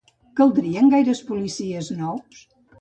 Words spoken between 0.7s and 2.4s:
gaires policies nous?